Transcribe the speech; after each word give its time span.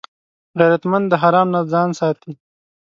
غیرتمند 0.59 1.05
د 1.09 1.13
حرام 1.23 1.47
نه 1.55 1.61
ځان 1.71 1.89
ساتي 1.99 2.31